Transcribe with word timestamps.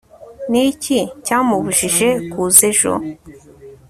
ni 0.49 0.61
iki 0.71 0.99
cyamubujije 1.25 2.09
kuza 2.31 2.61
ejo 2.71 2.93